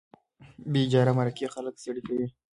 بې 0.71 0.79
اجره 0.85 1.11
مرکې 1.19 1.47
خلک 1.53 1.75
ستړي 1.81 2.01
کوي. 2.07 2.27